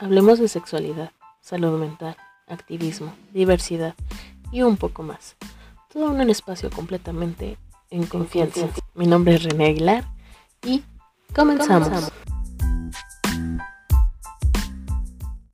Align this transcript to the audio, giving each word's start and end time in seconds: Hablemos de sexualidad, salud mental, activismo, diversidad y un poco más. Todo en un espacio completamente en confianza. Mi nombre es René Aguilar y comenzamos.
Hablemos 0.00 0.40
de 0.40 0.48
sexualidad, 0.48 1.12
salud 1.40 1.78
mental, 1.78 2.16
activismo, 2.48 3.12
diversidad 3.32 3.94
y 4.50 4.62
un 4.62 4.76
poco 4.76 5.02
más. 5.02 5.36
Todo 5.92 6.12
en 6.12 6.20
un 6.20 6.30
espacio 6.30 6.68
completamente 6.70 7.56
en 7.90 8.06
confianza. 8.06 8.68
Mi 8.94 9.06
nombre 9.06 9.36
es 9.36 9.44
René 9.44 9.66
Aguilar 9.66 10.04
y 10.62 10.82
comenzamos. 11.34 12.10